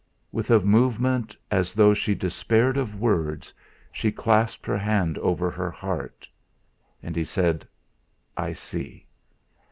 With 0.31 0.49
a 0.49 0.59
movement, 0.59 1.37
as 1.51 1.75
though 1.75 1.93
she 1.93 2.15
despaired 2.15 2.75
of 2.75 2.99
words, 2.99 3.53
she 3.91 4.11
clasped 4.11 4.65
her 4.65 4.79
hands 4.79 5.19
over 5.21 5.51
her 5.51 5.69
heart. 5.69 6.27
And 7.03 7.15
he 7.15 7.23
said: 7.23 7.67
"I 8.35 8.53
see." 8.53 9.05